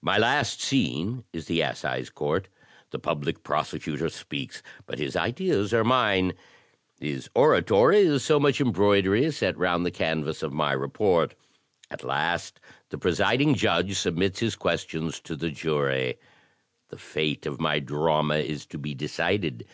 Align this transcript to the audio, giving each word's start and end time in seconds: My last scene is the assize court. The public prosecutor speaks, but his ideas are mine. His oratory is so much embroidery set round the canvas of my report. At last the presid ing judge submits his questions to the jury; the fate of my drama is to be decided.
My 0.00 0.18
last 0.18 0.60
scene 0.60 1.24
is 1.32 1.46
the 1.46 1.60
assize 1.60 2.08
court. 2.08 2.46
The 2.92 3.00
public 3.00 3.42
prosecutor 3.42 4.08
speaks, 4.08 4.62
but 4.86 5.00
his 5.00 5.16
ideas 5.16 5.74
are 5.74 5.82
mine. 5.82 6.34
His 7.00 7.28
oratory 7.34 7.98
is 7.98 8.22
so 8.22 8.38
much 8.38 8.60
embroidery 8.60 9.32
set 9.32 9.58
round 9.58 9.84
the 9.84 9.90
canvas 9.90 10.44
of 10.44 10.52
my 10.52 10.70
report. 10.70 11.34
At 11.90 12.04
last 12.04 12.60
the 12.90 12.98
presid 12.98 13.40
ing 13.40 13.56
judge 13.56 13.96
submits 13.96 14.38
his 14.38 14.54
questions 14.54 15.18
to 15.22 15.34
the 15.34 15.50
jury; 15.50 16.20
the 16.90 16.96
fate 16.96 17.44
of 17.44 17.60
my 17.60 17.80
drama 17.80 18.36
is 18.36 18.66
to 18.66 18.78
be 18.78 18.94
decided. 18.94 19.66